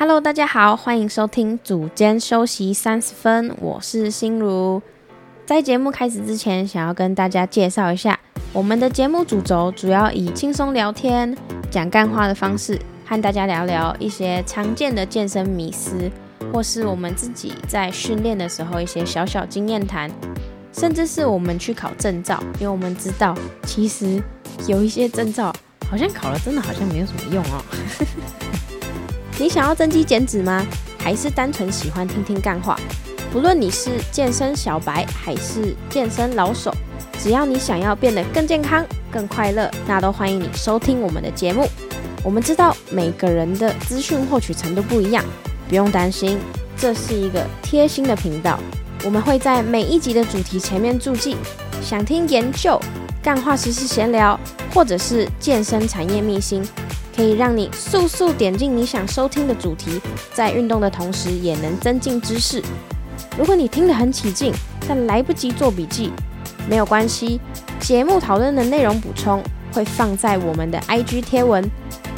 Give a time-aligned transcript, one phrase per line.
[0.00, 4.80] Hello，大家好，欢迎收听组间休息三十分，我是心如。
[5.44, 8.16] 在节目开始之前，想要跟大家介绍一下，
[8.52, 11.36] 我们的节目主轴主要以轻松聊天、
[11.68, 16.08] 讲干话的方式，和大家聊聊一些常见的健身迷思，
[16.52, 20.08] 或是我们自己在训练的时候一些小小经验谈，
[20.72, 24.22] 甚至是我们去考证照，因为我们知道，其实
[24.68, 25.52] 有一些证照
[25.90, 27.64] 好像考了，真的好像没有什么用哦。
[29.40, 30.66] 你想要增肌减脂吗？
[30.98, 32.76] 还是单纯喜欢听听干话？
[33.32, 36.74] 不论你是健身小白还是健身老手，
[37.20, 41.68] 只要你想要变得更健康、更快乐，那都欢迎你收听我们的节目。
[42.24, 45.24] 我们知道每个人的资讯获取程度不一样，
[45.68, 46.36] 不用担心，
[46.76, 48.58] 这是一个贴心的频道。
[49.04, 51.36] 我们会在每一集的主题前面注记，
[51.80, 52.76] 想听研究、
[53.22, 54.38] 干话、实时闲聊，
[54.74, 56.66] 或者是健身产业秘辛。
[57.18, 60.00] 可以让你速速点进你想收听的主题，
[60.32, 62.62] 在运动的同时也能增进知识。
[63.36, 64.52] 如果你听得很起劲，
[64.86, 66.12] 但来不及做笔记，
[66.70, 67.40] 没有关系，
[67.80, 69.42] 节目讨论的内容补充
[69.72, 71.68] 会放在我们的 IG 贴文，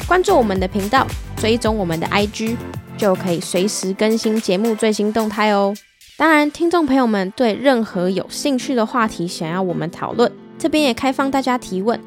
[0.07, 2.55] 关注我们的频道，追踪我们的 IG，
[2.95, 5.73] 就可以随时更新节目最新动态哦。
[6.15, 11.99] 当然，听众朋友们对任何有兴趣的话题想要我们讨论，这边也开放大家提问。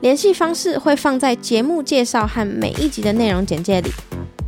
[0.00, 3.90] 联系方式会放在节目介绍和每一集的内容简介里。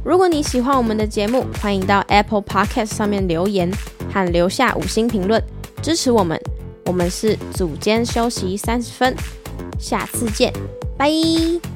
[0.05, 3.71] 如果你喜欢我们的节目，欢迎到 Apple Podcast 上面留言
[4.13, 5.43] 和留下五星评论，
[5.83, 6.41] 支持我们。
[6.87, 9.15] 我们是组间休息三十分，
[9.79, 10.53] 下次见，
[10.97, 11.70] 拜。